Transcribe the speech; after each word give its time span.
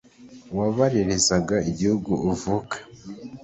Wabaririzaga 0.57 1.57
igihugu 1.69 2.11
uvuka 2.31 2.77